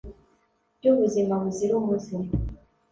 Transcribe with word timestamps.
Ryu 0.77 0.91
buzima 0.99 1.33
buzira 1.43 1.73
umuze. 1.81 2.13